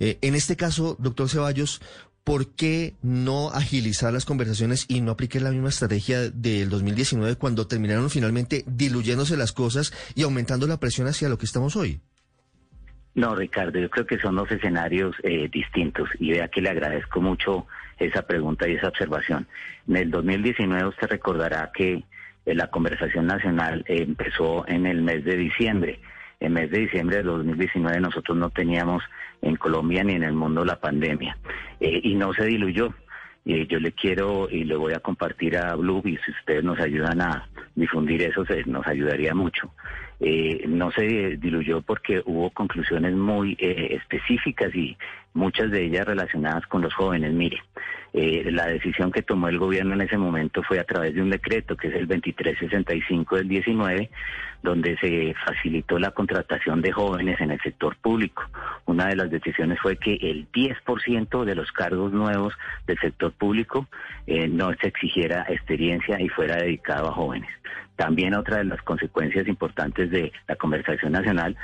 Eh, 0.00 0.18
en 0.22 0.34
este 0.34 0.56
caso, 0.56 0.96
doctor 0.98 1.28
Ceballos, 1.28 1.80
¿por 2.24 2.54
qué 2.54 2.94
no 3.02 3.50
agilizar 3.50 4.12
las 4.12 4.24
conversaciones 4.24 4.84
y 4.88 5.00
no 5.00 5.12
aplicar 5.12 5.42
la 5.42 5.50
misma 5.50 5.70
estrategia 5.70 6.30
del 6.30 6.68
2019 6.68 7.36
cuando 7.36 7.66
terminaron 7.66 8.10
finalmente 8.10 8.64
diluyéndose 8.66 9.36
las 9.36 9.52
cosas 9.52 9.92
y 10.14 10.22
aumentando 10.22 10.66
la 10.66 10.78
presión 10.78 11.08
hacia 11.08 11.28
lo 11.28 11.38
que 11.38 11.46
estamos 11.46 11.74
hoy? 11.76 12.00
No, 13.14 13.34
Ricardo, 13.34 13.80
yo 13.80 13.90
creo 13.90 14.06
que 14.06 14.18
son 14.18 14.36
dos 14.36 14.50
escenarios 14.52 15.16
eh, 15.24 15.48
distintos 15.50 16.08
y 16.20 16.30
vea 16.30 16.48
que 16.48 16.60
le 16.60 16.68
agradezco 16.68 17.20
mucho 17.20 17.66
esa 17.98 18.22
pregunta 18.22 18.68
y 18.68 18.74
esa 18.74 18.88
observación. 18.88 19.48
En 19.88 19.96
el 19.96 20.10
2019 20.10 20.88
usted 20.88 21.08
recordará 21.08 21.72
que 21.74 22.04
eh, 22.46 22.54
la 22.54 22.68
conversación 22.68 23.26
nacional 23.26 23.84
empezó 23.88 24.68
en 24.68 24.86
el 24.86 25.02
mes 25.02 25.24
de 25.24 25.36
diciembre. 25.36 26.00
El 26.40 26.50
mes 26.50 26.70
de 26.70 26.78
diciembre 26.78 27.16
de 27.16 27.22
2019 27.24 28.00
nosotros 28.00 28.36
no 28.36 28.50
teníamos 28.50 29.02
en 29.42 29.56
Colombia 29.56 30.04
ni 30.04 30.14
en 30.14 30.22
el 30.22 30.34
mundo 30.34 30.64
la 30.64 30.80
pandemia. 30.80 31.36
Eh, 31.80 32.00
y 32.02 32.14
no 32.14 32.32
se 32.32 32.44
diluyó. 32.44 32.94
Y 33.48 33.66
yo 33.66 33.80
le 33.80 33.92
quiero 33.92 34.46
y 34.50 34.64
le 34.64 34.76
voy 34.76 34.92
a 34.92 35.00
compartir 35.00 35.56
a 35.56 35.74
Blue 35.74 36.02
y 36.04 36.18
si 36.18 36.32
ustedes 36.32 36.62
nos 36.62 36.78
ayudan 36.78 37.22
a 37.22 37.48
difundir 37.74 38.20
eso, 38.20 38.44
nos 38.66 38.86
ayudaría 38.86 39.34
mucho. 39.34 39.72
eh, 40.20 40.64
no 40.68 40.90
se 40.90 41.36
diluyó 41.38 41.80
porque 41.80 42.22
hubo 42.26 42.50
conclusiones 42.50 43.14
muy 43.14 43.56
eh, 43.58 43.96
específicas 43.96 44.74
y 44.74 44.98
muchas 45.32 45.70
de 45.70 45.84
ellas 45.84 46.06
relacionadas 46.06 46.66
con 46.66 46.82
los 46.82 46.92
jóvenes. 46.92 47.32
Mire, 47.32 47.62
eh, 48.12 48.50
la 48.50 48.66
decisión 48.66 49.10
que 49.10 49.22
tomó 49.22 49.48
el 49.48 49.58
gobierno 49.58 49.94
en 49.94 50.02
ese 50.02 50.18
momento 50.18 50.62
fue 50.62 50.78
a 50.78 50.84
través 50.84 51.14
de 51.14 51.22
un 51.22 51.30
decreto 51.30 51.74
que 51.74 51.88
es 51.88 51.94
el 51.94 52.06
2365 52.06 53.36
del 53.36 53.48
19, 53.48 54.10
donde 54.62 54.98
se 54.98 55.34
facilitó 55.46 55.98
la 55.98 56.10
contratación 56.10 56.82
de 56.82 56.92
jóvenes 56.92 57.40
en 57.40 57.52
el 57.52 57.60
sector 57.60 57.96
público. 57.96 58.42
Una 58.98 59.10
de 59.10 59.14
las 59.14 59.30
decisiones 59.30 59.78
fue 59.80 59.96
que 59.96 60.14
el 60.14 60.50
10% 60.50 61.44
de 61.44 61.54
los 61.54 61.70
cargos 61.70 62.12
nuevos 62.12 62.52
del 62.84 62.98
sector 62.98 63.30
público 63.30 63.86
eh, 64.26 64.48
no 64.48 64.74
se 64.74 64.88
exigiera 64.88 65.46
experiencia 65.48 66.20
y 66.20 66.28
fuera 66.28 66.56
dedicado 66.56 67.08
a 67.08 67.12
jóvenes. 67.12 67.48
También 67.94 68.34
otra 68.34 68.56
de 68.56 68.64
las 68.64 68.82
consecuencias 68.82 69.46
importantes 69.46 70.10
de 70.10 70.32
la 70.48 70.56
conversación 70.56 71.12
nacional 71.12 71.56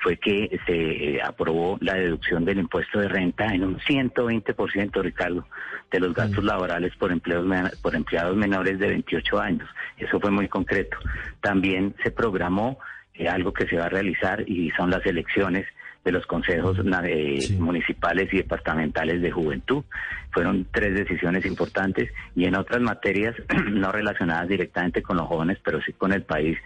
fue 0.00 0.18
que 0.18 0.60
se 0.66 1.14
eh, 1.14 1.22
aprobó 1.24 1.78
la 1.80 1.94
deducción 1.94 2.44
del 2.44 2.58
impuesto 2.58 3.00
de 3.00 3.08
renta 3.08 3.46
en 3.46 3.64
un 3.64 3.78
120%, 3.78 5.02
Ricardo, 5.02 5.46
de 5.90 5.98
los 5.98 6.12
gastos 6.12 6.44
laborales 6.44 6.94
por, 6.96 7.10
empleos, 7.10 7.46
por 7.80 7.94
empleados 7.94 8.36
menores 8.36 8.78
de 8.78 8.88
28 8.88 9.40
años. 9.40 9.70
Eso 9.96 10.20
fue 10.20 10.30
muy 10.30 10.46
concreto. 10.46 10.98
También 11.40 11.94
se 12.02 12.10
programó 12.10 12.78
eh, 13.14 13.28
algo 13.28 13.54
que 13.54 13.66
se 13.66 13.78
va 13.78 13.86
a 13.86 13.88
realizar 13.88 14.44
y 14.46 14.70
son 14.72 14.90
las 14.90 15.06
elecciones 15.06 15.66
de 16.04 16.12
los 16.12 16.26
consejos 16.26 16.78
municipales 17.58 18.28
y 18.32 18.38
departamentales 18.38 19.22
de 19.22 19.30
juventud. 19.30 19.84
Fueron 20.30 20.66
tres 20.72 20.94
decisiones 20.94 21.44
importantes 21.46 22.10
y 22.34 22.44
en 22.46 22.56
otras 22.56 22.80
materias 22.80 23.34
no 23.70 23.92
relacionadas 23.92 24.48
directamente 24.48 25.02
con 25.02 25.16
los 25.16 25.28
jóvenes, 25.28 25.58
pero 25.62 25.80
sí 25.82 25.92
con 25.92 26.12
el 26.12 26.22
país, 26.22 26.58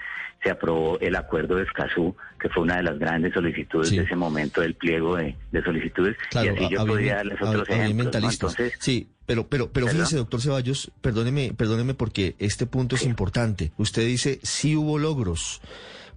se 0.43 0.51
aprobó 0.51 0.99
el 1.01 1.17
acuerdo 1.17 1.57
de 1.57 1.65
Escazú, 1.65 2.15
que 2.39 2.49
fue 2.49 2.63
una 2.63 2.77
de 2.77 2.85
las 2.85 2.99
grandes 2.99 3.33
solicitudes 3.35 3.91
de 3.91 4.03
ese 4.03 4.15
momento 4.15 4.61
del 4.61 4.75
pliego 4.75 5.17
de, 5.17 5.35
solicitudes. 5.65 6.17
y 6.33 6.49
así 6.49 6.69
yo 6.71 6.87
podría 6.87 7.17
darles 7.17 7.41
otros 7.41 7.69
ejemplos. 7.69 8.55
sí, 8.79 9.09
pero, 9.25 9.49
pero, 9.49 9.71
pero 9.73 9.89
fíjese, 9.89 10.17
doctor 10.17 10.41
Ceballos, 10.41 10.93
perdóneme, 11.01 11.53
perdóneme 11.57 11.95
porque 11.95 12.37
este 12.39 12.67
punto 12.67 12.95
es 12.95 13.05
importante. 13.05 13.73
Usted 13.77 14.07
dice, 14.07 14.39
sí 14.43 14.77
hubo 14.77 14.99
logros 14.99 15.61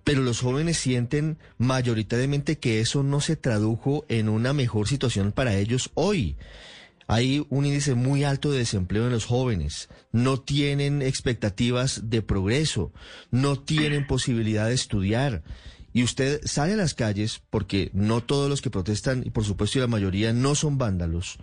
pero 0.04 0.22
los 0.22 0.42
jóvenes 0.42 0.78
sienten 0.78 1.38
mayoritariamente 1.58 2.58
que 2.58 2.80
eso 2.80 3.04
no 3.04 3.22
se 3.22 3.36
tradujo 3.36 4.06
en 4.10 4.30
una 4.30 4.54
mejor 4.54 4.88
situación 4.88 5.32
para 5.32 5.56
ellos 5.56 5.92
hoy. 5.94 6.36
Hay 7.08 7.46
un 7.50 7.66
índice 7.66 7.96
muy 7.96 8.24
alto 8.24 8.52
de 8.52 8.60
desempleo 8.60 9.06
en 9.06 9.12
los 9.12 9.26
jóvenes, 9.26 9.90
no 10.12 10.40
tienen 10.40 11.02
expectativas 11.02 12.10
de 12.10 12.22
progreso, 12.22 12.94
no 13.32 13.60
tienen 13.60 14.06
posibilidad 14.06 14.68
de 14.68 14.76
estudiar. 14.76 15.44
Y 15.92 16.04
usted 16.04 16.40
sale 16.46 16.74
a 16.74 16.78
las 16.78 16.94
calles, 16.94 17.42
porque 17.50 17.90
no 17.94 18.22
todos 18.22 18.48
los 18.48 18.62
que 18.62 18.70
protestan, 18.70 19.24
y 19.26 19.32
por 19.32 19.44
supuesto 19.44 19.80
la 19.80 19.88
mayoría, 19.88 20.34
no 20.34 20.54
son 20.54 20.78
vándalos, 20.78 21.40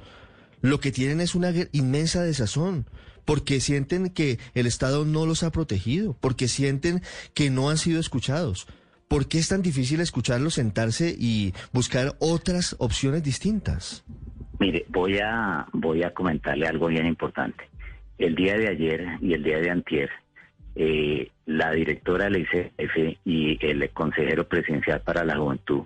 lo 0.63 0.81
que 0.81 0.93
tienen 0.93 1.21
es 1.21 1.35
una 1.35 1.53
inmensa 1.73 2.23
desazón 2.23 2.87
porque 3.27 3.61
sienten 3.61 4.09
que 4.09 4.39
el 4.55 4.67
Estado 4.67 5.05
no 5.05 5.27
los 5.27 5.43
ha 5.43 5.53
protegido, 5.53 6.17
porque 6.21 6.49
sienten 6.49 7.03
que 7.35 7.51
no 7.51 7.69
han 7.69 7.77
sido 7.77 8.01
escuchados. 8.01 8.67
¿Por 9.09 9.29
qué 9.29 9.39
es 9.39 9.49
tan 9.49 9.63
difícil 9.63 10.01
escucharlos 10.01 10.55
sentarse 10.55 11.15
y 11.17 11.53
buscar 11.73 12.15
otras 12.19 12.75
opciones 12.79 13.23
distintas? 13.23 14.05
Mire, 14.59 14.87
voy 14.89 15.19
a, 15.19 15.67
voy 15.73 16.03
a 16.03 16.15
comentarle 16.15 16.67
algo 16.67 16.87
bien 16.87 17.07
importante. 17.07 17.69
El 18.19 18.35
día 18.35 18.57
de 18.57 18.69
ayer 18.69 19.07
y 19.21 19.35
el 19.35 19.43
día 19.43 19.59
de 19.59 19.71
antier, 19.71 20.11
eh, 20.75 21.31
la 21.45 21.71
directora 21.73 22.25
del 22.25 22.39
ICF 22.39 23.19
y 23.25 23.59
el 23.65 23.91
consejero 23.91 24.49
presidencial 24.49 25.03
para 25.03 25.25
la 25.25 25.37
juventud 25.37 25.83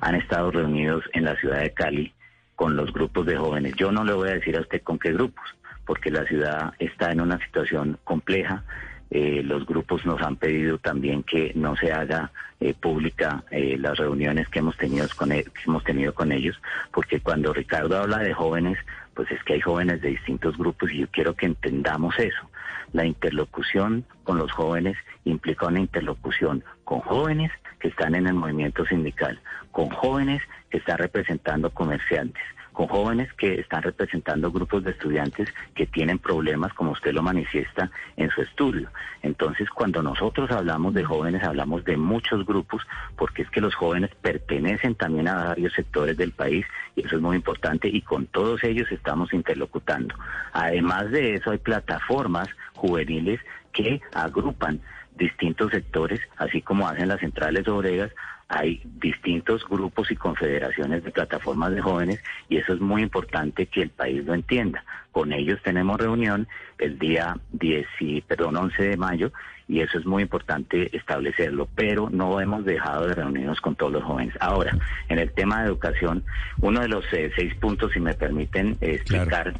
han 0.00 0.14
estado 0.14 0.50
reunidos 0.50 1.04
en 1.12 1.24
la 1.24 1.36
ciudad 1.36 1.60
de 1.60 1.72
Cali 1.72 2.12
con 2.56 2.76
los 2.76 2.92
grupos 2.92 3.26
de 3.26 3.36
jóvenes. 3.36 3.74
Yo 3.76 3.92
no 3.92 4.04
le 4.04 4.14
voy 4.14 4.28
a 4.30 4.34
decir 4.34 4.56
a 4.56 4.60
usted 4.60 4.82
con 4.82 4.98
qué 4.98 5.12
grupos, 5.12 5.44
porque 5.86 6.10
la 6.10 6.24
ciudad 6.24 6.72
está 6.78 7.12
en 7.12 7.20
una 7.20 7.38
situación 7.44 7.98
compleja. 8.04 8.64
Eh, 9.10 9.42
los 9.44 9.66
grupos 9.66 10.04
nos 10.06 10.20
han 10.22 10.36
pedido 10.36 10.78
también 10.78 11.22
que 11.22 11.52
no 11.54 11.76
se 11.76 11.92
haga 11.92 12.32
eh, 12.60 12.74
pública 12.74 13.44
eh, 13.50 13.76
las 13.78 13.98
reuniones 13.98 14.48
que 14.48 14.60
hemos 14.60 14.76
tenido 14.76 15.06
con 15.16 15.32
e, 15.32 15.44
que 15.44 15.62
hemos 15.66 15.84
tenido 15.84 16.14
con 16.14 16.32
ellos, 16.32 16.60
porque 16.92 17.20
cuando 17.20 17.52
Ricardo 17.52 17.98
habla 17.98 18.18
de 18.18 18.32
jóvenes, 18.32 18.78
pues 19.14 19.30
es 19.30 19.42
que 19.44 19.54
hay 19.54 19.60
jóvenes 19.60 20.00
de 20.00 20.10
distintos 20.10 20.56
grupos 20.56 20.90
y 20.90 20.98
yo 21.00 21.06
quiero 21.12 21.34
que 21.34 21.46
entendamos 21.46 22.18
eso. 22.18 22.50
La 22.92 23.04
interlocución 23.04 24.04
con 24.24 24.38
los 24.38 24.52
jóvenes 24.52 24.96
implica 25.24 25.66
una 25.66 25.80
interlocución 25.80 26.64
con 26.84 27.00
jóvenes 27.00 27.50
que 27.80 27.88
están 27.88 28.14
en 28.14 28.26
el 28.26 28.34
movimiento 28.34 28.84
sindical, 28.86 29.40
con 29.70 29.88
jóvenes 29.90 30.42
que 30.70 30.78
están 30.78 30.98
representando 30.98 31.70
comerciantes, 31.70 32.42
con 32.74 32.88
jóvenes 32.88 33.32
que 33.34 33.60
están 33.60 33.82
representando 33.82 34.50
grupos 34.50 34.82
de 34.84 34.90
estudiantes 34.90 35.48
que 35.74 35.86
tienen 35.86 36.18
problemas, 36.18 36.74
como 36.74 36.90
usted 36.90 37.12
lo 37.12 37.22
manifiesta 37.22 37.90
en 38.16 38.30
su 38.30 38.42
estudio. 38.42 38.90
Entonces, 39.22 39.70
cuando 39.70 40.02
nosotros 40.02 40.50
hablamos 40.50 40.92
de 40.92 41.04
jóvenes, 41.04 41.44
hablamos 41.44 41.84
de 41.84 41.96
muchos 41.96 42.44
grupos, 42.44 42.82
porque 43.16 43.42
es 43.42 43.50
que 43.50 43.60
los 43.60 43.74
jóvenes 43.76 44.10
pertenecen 44.20 44.96
también 44.96 45.28
a 45.28 45.44
varios 45.44 45.72
sectores 45.72 46.16
del 46.16 46.32
país, 46.32 46.66
y 46.96 47.06
eso 47.06 47.16
es 47.16 47.22
muy 47.22 47.36
importante, 47.36 47.88
y 47.88 48.02
con 48.02 48.26
todos 48.26 48.64
ellos 48.64 48.90
estamos 48.90 49.32
interlocutando. 49.32 50.14
Además 50.52 51.10
de 51.12 51.34
eso, 51.34 51.52
hay 51.52 51.58
plataformas 51.58 52.48
juveniles 52.74 53.40
que 53.72 54.00
agrupan 54.12 54.80
distintos 55.16 55.70
sectores, 55.70 56.20
así 56.36 56.60
como 56.60 56.88
hacen 56.88 57.08
las 57.08 57.20
centrales 57.20 57.66
obreras, 57.68 58.10
hay 58.48 58.82
distintos 58.84 59.64
grupos 59.68 60.10
y 60.10 60.16
confederaciones 60.16 61.02
de 61.02 61.10
plataformas 61.10 61.72
de 61.72 61.80
jóvenes 61.80 62.22
y 62.48 62.58
eso 62.58 62.74
es 62.74 62.80
muy 62.80 63.02
importante 63.02 63.66
que 63.66 63.82
el 63.82 63.90
país 63.90 64.24
lo 64.24 64.34
entienda. 64.34 64.84
Con 65.12 65.32
ellos 65.32 65.60
tenemos 65.62 65.98
reunión 65.98 66.46
el 66.78 66.98
día 66.98 67.36
10 67.52 67.86
y, 68.00 68.20
perdón, 68.20 68.56
11 68.56 68.82
de 68.82 68.96
mayo 68.96 69.32
y 69.66 69.80
eso 69.80 69.98
es 69.98 70.04
muy 70.04 70.22
importante 70.22 70.94
establecerlo, 70.94 71.68
pero 71.74 72.10
no 72.10 72.38
hemos 72.40 72.64
dejado 72.64 73.06
de 73.06 73.14
reunirnos 73.14 73.60
con 73.60 73.76
todos 73.76 73.92
los 73.92 74.04
jóvenes. 74.04 74.34
Ahora, 74.40 74.76
en 75.08 75.18
el 75.18 75.32
tema 75.32 75.62
de 75.62 75.68
educación, 75.68 76.22
uno 76.60 76.80
de 76.80 76.88
los 76.88 77.04
eh, 77.12 77.32
seis 77.34 77.54
puntos, 77.54 77.92
si 77.92 78.00
me 78.00 78.14
permiten 78.14 78.76
explicar. 78.80 79.54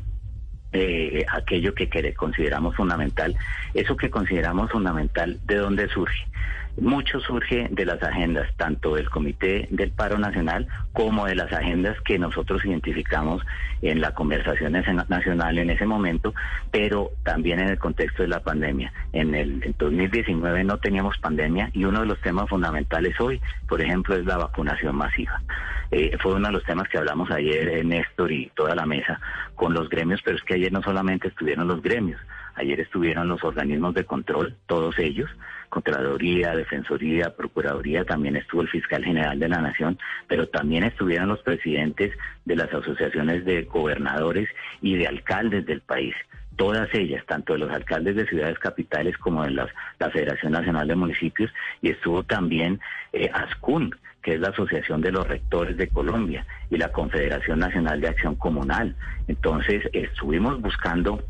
Eh, 0.77 1.25
aquello 1.31 1.73
que, 1.73 1.89
que 1.89 2.13
consideramos 2.15 2.75
fundamental, 2.75 3.37
eso 3.75 3.97
que 3.97 4.11
consideramos 4.11 4.73
fundamental, 4.73 5.39
¿de 5.45 5.55
dónde 5.55 5.87
surge? 5.87 6.27
Mucho 6.81 7.21
surge 7.21 7.69
de 7.71 7.85
las 7.87 8.03
agendas, 8.03 8.49
tanto 8.57 8.97
del 8.97 9.09
Comité 9.09 9.69
del 9.71 9.93
Paro 9.93 10.19
Nacional 10.19 10.67
como 10.93 11.27
de 11.27 11.37
las 11.37 11.53
agendas 11.53 11.97
que 12.01 12.19
nosotros 12.19 12.65
identificamos 12.65 13.43
en 13.81 14.01
la 14.01 14.13
conversación 14.13 14.73
nacional 14.73 15.59
en 15.59 15.71
ese 15.71 15.87
momento, 15.87 16.35
pero 16.73 17.11
también 17.23 17.61
en 17.61 17.69
el 17.69 17.79
contexto 17.79 18.23
de 18.23 18.29
la 18.29 18.41
pandemia. 18.41 18.93
En 19.13 19.35
el 19.37 19.75
2019 19.79 20.65
no 20.65 20.79
teníamos 20.79 21.17
pandemia 21.19 21.71
y 21.73 21.85
uno 21.85 22.01
de 22.01 22.07
los 22.07 22.21
temas 22.21 22.49
fundamentales 22.49 23.21
hoy, 23.21 23.41
por 23.69 23.81
ejemplo, 23.81 24.17
es 24.17 24.25
la 24.25 24.39
vacunación 24.39 24.97
masiva. 24.97 25.41
Eh, 25.93 26.17
fue 26.21 26.35
uno 26.35 26.49
de 26.49 26.55
los 26.55 26.65
temas 26.65 26.89
que 26.89 26.99
hablamos 26.99 27.31
ayer, 27.31 27.69
en 27.69 27.93
eh, 27.93 27.99
Néstor 27.99 28.33
y 28.33 28.51
toda 28.57 28.75
la 28.75 28.85
mesa, 28.85 29.21
con 29.55 29.75
los 29.75 29.89
gremios, 29.89 30.21
pero 30.25 30.37
es 30.37 30.43
que 30.43 30.55
ayer 30.55 30.73
no 30.73 30.83
solamente 30.83 31.29
estuvieron 31.29 31.69
los 31.69 31.83
gremios, 31.83 32.21
ayer 32.57 32.81
estuvieron 32.81 33.29
los 33.29 33.43
organismos 33.45 33.95
de 33.95 34.05
control, 34.05 34.57
todos 34.67 34.99
ellos, 34.99 35.31
Contraloría, 35.75 36.55
Defensoría, 36.55 37.35
Procuraduría, 37.35 38.05
también 38.05 38.37
estuvo 38.37 38.63
el 38.63 38.69
fiscal 38.69 39.05
general 39.05 39.41
de 39.41 39.49
la 39.49 39.61
Nación, 39.61 39.99
pero 40.29 40.49
también 40.49 40.85
estuvieron 40.85 41.29
los 41.29 41.41
presidentes 41.43 42.17
de 42.45 42.55
las 42.55 42.73
asociaciones 42.73 43.45
de 43.45 43.65
gobernadores 43.65 44.49
y 44.81 44.95
de 44.95 45.09
alcaldes 45.09 45.67
del 45.67 45.81
país. 45.81 46.15
Todas 46.57 46.89
ellas, 46.95 47.25
tanto 47.27 47.55
de 47.55 47.59
los 47.59 47.73
alcaldes 47.73 48.15
de 48.15 48.27
ciudades 48.29 48.57
capitales 48.61 49.19
como 49.19 49.43
de 49.43 49.51
las, 49.51 49.69
la 49.99 50.11
Federación 50.11 50.53
Nacional 50.53 50.87
de 50.87 50.95
Municipios, 50.95 51.51
y 51.83 51.91
estuvo 51.91 52.23
también 52.23 52.79
eh, 53.13 53.29
ASCUN, 53.33 53.97
que 54.23 54.35
es 54.35 54.41
la 54.41 54.51
Asociación 54.51 55.01
de 55.01 55.11
los 55.11 55.27
Rectores 55.27 55.77
de 55.77 55.89
Colombia, 55.89 56.47
y 56.71 56.77
la 56.77 56.93
Confederación 56.93 57.59
Nacional 57.59 58.01
de 58.01 58.09
Acción 58.09 58.37
Comunal. 58.37 58.95
Entonces, 59.27 59.83
estuvimos 59.93 60.61
buscando 60.61 61.21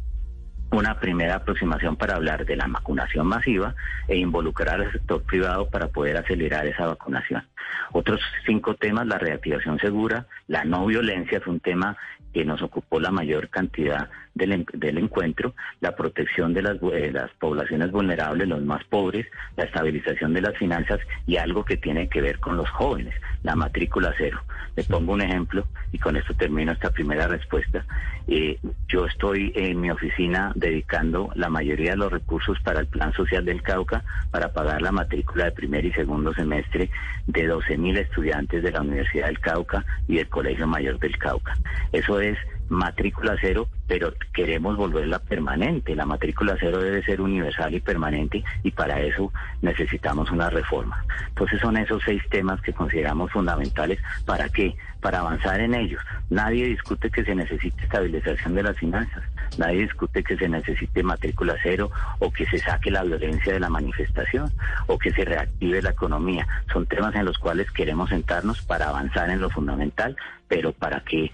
una 0.74 0.98
primera 0.98 1.36
aproximación 1.36 1.96
para 1.96 2.16
hablar 2.16 2.44
de 2.44 2.56
la 2.56 2.66
vacunación 2.66 3.26
masiva 3.26 3.74
e 4.08 4.16
involucrar 4.16 4.80
al 4.80 4.92
sector 4.92 5.22
privado 5.22 5.68
para 5.68 5.88
poder 5.88 6.16
acelerar 6.16 6.66
esa 6.66 6.86
vacunación. 6.86 7.44
Otros 7.92 8.20
cinco 8.44 8.74
temas, 8.74 9.06
la 9.06 9.18
reactivación 9.18 9.78
segura, 9.78 10.26
la 10.48 10.64
no 10.64 10.86
violencia 10.86 11.38
es 11.38 11.46
un 11.46 11.60
tema 11.60 11.96
que 12.34 12.44
nos 12.44 12.60
ocupó 12.62 12.98
la 12.98 13.12
mayor 13.12 13.48
cantidad 13.48 14.10
del, 14.34 14.66
del 14.72 14.98
encuentro, 14.98 15.54
la 15.80 15.94
protección 15.94 16.52
de 16.52 16.62
las, 16.62 16.80
de 16.80 17.12
las 17.12 17.30
poblaciones 17.38 17.92
vulnerables, 17.92 18.48
los 18.48 18.62
más 18.62 18.82
pobres, 18.84 19.26
la 19.56 19.64
estabilización 19.64 20.34
de 20.34 20.42
las 20.42 20.56
finanzas 20.58 20.98
y 21.26 21.36
algo 21.36 21.64
que 21.64 21.76
tiene 21.76 22.08
que 22.08 22.20
ver 22.20 22.40
con 22.40 22.56
los 22.56 22.68
jóvenes, 22.70 23.14
la 23.44 23.54
matrícula 23.54 24.12
cero. 24.18 24.40
Le 24.74 24.82
pongo 24.82 25.12
un 25.12 25.22
ejemplo 25.22 25.64
y 25.92 25.98
con 25.98 26.16
esto 26.16 26.34
termino 26.34 26.72
esta 26.72 26.90
primera 26.90 27.28
respuesta. 27.28 27.86
Eh, 28.26 28.58
yo 28.88 29.06
estoy 29.06 29.52
en 29.54 29.80
mi 29.80 29.90
oficina 29.90 30.52
dedicando 30.64 31.30
la 31.34 31.50
mayoría 31.50 31.90
de 31.90 31.98
los 31.98 32.12
recursos 32.12 32.58
para 32.60 32.80
el 32.80 32.86
Plan 32.86 33.12
Social 33.12 33.44
del 33.44 33.62
Cauca 33.62 34.02
para 34.30 34.52
pagar 34.52 34.80
la 34.80 34.92
matrícula 34.92 35.44
de 35.44 35.52
primer 35.52 35.84
y 35.84 35.92
segundo 35.92 36.32
semestre 36.32 36.90
de 37.26 37.46
12 37.46 37.76
mil 37.76 37.96
estudiantes 37.98 38.62
de 38.62 38.72
la 38.72 38.80
Universidad 38.80 39.26
del 39.26 39.40
Cauca 39.40 39.84
y 40.08 40.16
del 40.16 40.28
Colegio 40.28 40.66
Mayor 40.66 40.98
del 40.98 41.16
Cauca. 41.18 41.56
Eso 41.92 42.18
es 42.20 42.38
matrícula 42.68 43.36
cero, 43.40 43.68
pero 43.86 44.14
queremos 44.32 44.76
volverla 44.76 45.18
permanente. 45.18 45.94
La 45.94 46.06
matrícula 46.06 46.56
cero 46.58 46.78
debe 46.78 47.02
ser 47.02 47.20
universal 47.20 47.74
y 47.74 47.80
permanente 47.80 48.42
y 48.62 48.70
para 48.70 49.00
eso 49.00 49.32
necesitamos 49.62 50.30
una 50.30 50.50
reforma. 50.50 51.04
Entonces 51.28 51.60
son 51.60 51.76
esos 51.76 52.02
seis 52.04 52.22
temas 52.30 52.60
que 52.62 52.72
consideramos 52.72 53.30
fundamentales. 53.32 54.00
¿Para 54.24 54.48
qué? 54.48 54.76
Para 55.00 55.20
avanzar 55.20 55.60
en 55.60 55.74
ellos. 55.74 56.02
Nadie 56.30 56.66
discute 56.66 57.10
que 57.10 57.24
se 57.24 57.34
necesite 57.34 57.84
estabilización 57.84 58.54
de 58.54 58.62
las 58.62 58.76
finanzas. 58.76 59.22
Nadie 59.58 59.82
discute 59.82 60.24
que 60.24 60.36
se 60.36 60.48
necesite 60.48 61.02
matrícula 61.02 61.56
cero 61.62 61.90
o 62.18 62.32
que 62.32 62.46
se 62.46 62.58
saque 62.58 62.90
la 62.90 63.04
violencia 63.04 63.52
de 63.52 63.60
la 63.60 63.68
manifestación 63.68 64.50
o 64.86 64.98
que 64.98 65.12
se 65.12 65.24
reactive 65.24 65.82
la 65.82 65.90
economía. 65.90 66.46
Son 66.72 66.86
temas 66.86 67.14
en 67.14 67.26
los 67.26 67.38
cuales 67.38 67.70
queremos 67.70 68.10
sentarnos 68.10 68.62
para 68.62 68.88
avanzar 68.88 69.30
en 69.30 69.40
lo 69.40 69.50
fundamental, 69.50 70.16
pero 70.48 70.72
para 70.72 71.00
que 71.00 71.30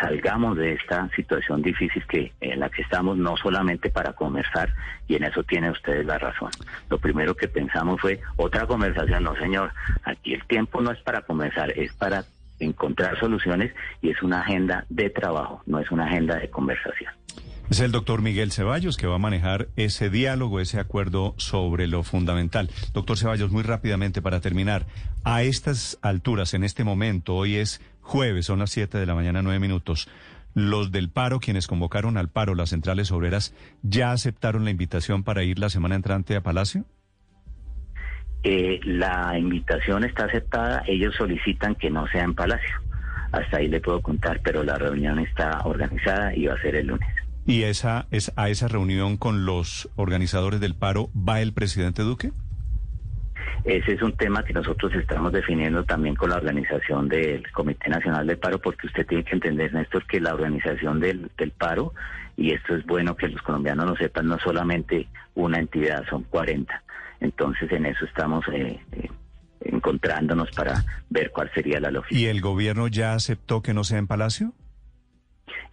salgamos 0.00 0.56
de 0.56 0.72
esta 0.72 1.08
situación 1.14 1.62
difícil 1.62 2.04
que 2.06 2.32
en 2.40 2.60
la 2.60 2.68
que 2.68 2.82
estamos 2.82 3.16
no 3.16 3.36
solamente 3.36 3.90
para 3.90 4.12
conversar 4.12 4.72
y 5.08 5.16
en 5.16 5.24
eso 5.24 5.42
tiene 5.44 5.70
ustedes 5.70 6.04
la 6.04 6.18
razón. 6.18 6.50
Lo 6.90 6.98
primero 6.98 7.34
que 7.34 7.48
pensamos 7.48 8.00
fue 8.00 8.20
otra 8.36 8.66
conversación, 8.66 9.24
no 9.24 9.36
señor, 9.36 9.72
aquí 10.04 10.34
el 10.34 10.44
tiempo 10.46 10.80
no 10.80 10.90
es 10.90 11.00
para 11.02 11.22
conversar, 11.22 11.70
es 11.78 11.92
para 11.94 12.24
encontrar 12.58 13.18
soluciones 13.18 13.72
y 14.02 14.10
es 14.10 14.22
una 14.22 14.40
agenda 14.40 14.84
de 14.88 15.10
trabajo, 15.10 15.62
no 15.66 15.78
es 15.78 15.90
una 15.90 16.06
agenda 16.06 16.36
de 16.36 16.48
conversación. 16.50 17.12
Es 17.70 17.80
el 17.80 17.92
doctor 17.92 18.20
Miguel 18.20 18.52
Ceballos 18.52 18.98
que 18.98 19.06
va 19.06 19.14
a 19.14 19.18
manejar 19.18 19.68
ese 19.76 20.10
diálogo, 20.10 20.60
ese 20.60 20.78
acuerdo 20.78 21.34
sobre 21.38 21.86
lo 21.86 22.02
fundamental. 22.02 22.70
Doctor 22.92 23.16
Ceballos, 23.16 23.50
muy 23.50 23.62
rápidamente 23.62 24.20
para 24.20 24.40
terminar, 24.40 24.86
a 25.24 25.42
estas 25.42 25.98
alturas, 26.02 26.52
en 26.52 26.62
este 26.62 26.84
momento, 26.84 27.34
hoy 27.34 27.56
es 27.56 27.80
jueves, 28.04 28.46
son 28.46 28.60
las 28.60 28.70
7 28.70 28.98
de 28.98 29.06
la 29.06 29.14
mañana, 29.14 29.42
9 29.42 29.58
minutos. 29.58 30.08
Los 30.54 30.92
del 30.92 31.10
paro, 31.10 31.40
quienes 31.40 31.66
convocaron 31.66 32.16
al 32.16 32.28
paro, 32.28 32.54
las 32.54 32.70
centrales 32.70 33.10
obreras, 33.10 33.54
¿ya 33.82 34.12
aceptaron 34.12 34.64
la 34.64 34.70
invitación 34.70 35.24
para 35.24 35.42
ir 35.42 35.58
la 35.58 35.68
semana 35.68 35.96
entrante 35.96 36.36
a 36.36 36.42
Palacio? 36.42 36.84
Eh, 38.44 38.78
la 38.84 39.36
invitación 39.36 40.04
está 40.04 40.26
aceptada, 40.26 40.84
ellos 40.86 41.14
solicitan 41.16 41.74
que 41.74 41.90
no 41.90 42.06
sea 42.08 42.22
en 42.22 42.34
Palacio. 42.34 42.80
Hasta 43.32 43.56
ahí 43.56 43.68
le 43.68 43.80
puedo 43.80 44.00
contar, 44.00 44.40
pero 44.44 44.62
la 44.62 44.76
reunión 44.76 45.18
está 45.18 45.62
organizada 45.64 46.36
y 46.36 46.46
va 46.46 46.54
a 46.54 46.60
ser 46.60 46.76
el 46.76 46.86
lunes. 46.88 47.08
¿Y 47.46 47.64
esa 47.64 48.06
es 48.10 48.32
a 48.36 48.48
esa 48.48 48.68
reunión 48.68 49.16
con 49.16 49.44
los 49.44 49.90
organizadores 49.96 50.60
del 50.60 50.74
paro 50.74 51.10
va 51.16 51.40
el 51.40 51.52
presidente 51.52 52.02
Duque? 52.02 52.32
Ese 53.64 53.92
es 53.92 54.02
un 54.02 54.12
tema 54.12 54.44
que 54.44 54.52
nosotros 54.52 54.92
estamos 54.94 55.32
definiendo 55.32 55.84
también 55.84 56.14
con 56.14 56.30
la 56.30 56.36
organización 56.36 57.08
del 57.08 57.50
Comité 57.52 57.88
Nacional 57.88 58.26
del 58.26 58.38
Paro, 58.38 58.58
porque 58.58 58.86
usted 58.86 59.06
tiene 59.06 59.24
que 59.24 59.34
entender, 59.34 59.72
Néstor, 59.72 60.06
que 60.06 60.20
la 60.20 60.34
organización 60.34 61.00
del, 61.00 61.30
paro, 61.56 61.94
y 62.36 62.52
esto 62.52 62.74
es 62.74 62.84
bueno 62.84 63.16
que 63.16 63.28
los 63.28 63.40
colombianos 63.42 63.86
lo 63.86 63.96
sepan, 63.96 64.26
no 64.26 64.38
solamente 64.38 65.08
una 65.34 65.58
entidad, 65.58 66.04
son 66.10 66.24
40. 66.24 66.82
Entonces 67.20 67.70
en 67.72 67.86
eso 67.86 68.04
estamos 68.04 68.44
eh, 68.52 68.78
eh, 68.92 69.08
encontrándonos 69.60 70.50
para 70.50 70.84
ver 71.08 71.30
cuál 71.30 71.50
sería 71.54 71.80
la 71.80 71.90
lógica. 71.90 72.18
¿Y 72.18 72.26
el 72.26 72.40
gobierno 72.40 72.88
ya 72.88 73.14
aceptó 73.14 73.62
que 73.62 73.72
no 73.72 73.84
sea 73.84 73.98
en 73.98 74.06
Palacio? 74.06 74.52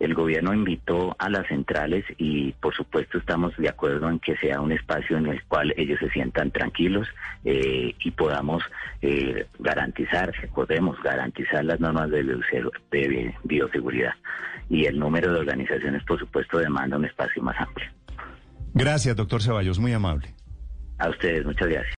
El 0.02 0.16
gobierno 0.16 0.52
invitó 0.52 1.16
a 1.20 1.30
las 1.30 1.48
centrales 1.48 2.04
y 2.18 2.54
por 2.54 2.76
supuesto 2.76 3.20
estamos 3.20 3.56
de 3.58 3.70
acuerdo 3.70 4.10
en 4.10 4.18
que 4.18 4.36
sea 4.38 4.60
un 4.60 4.72
espacio 4.72 5.16
en 5.16 5.28
el 5.28 5.44
cual 5.44 5.76
ellos 5.78 6.00
se 6.00 6.10
sientan 6.10 6.50
tranquilos 6.50 7.08
eh, 7.46 7.94
y 8.00 8.10
podamos 8.10 8.64
eh, 9.04 9.46
garantizar, 9.60 10.34
podemos 10.56 11.00
garantizar 11.04 11.64
las 11.64 11.80
normas 11.80 12.10
de, 12.10 12.24
de 12.24 13.36
bioseguridad. 13.44 14.16
Y 14.70 14.86
el 14.86 14.98
número 14.98 15.32
de 15.32 15.40
organizaciones, 15.40 16.04
por 16.06 16.18
supuesto, 16.18 16.58
demanda 16.58 16.98
un 16.98 17.06
espacio 17.06 17.44
más 17.44 17.60
amplio. 17.60 17.88
Gracias, 18.74 19.16
doctor 19.16 19.44
Ceballos, 19.44 19.78
muy 19.78 19.94
amable. 19.94 20.34
A 20.98 21.10
ustedes, 21.10 21.46
muchas 21.46 21.68
gracias. 21.68 21.90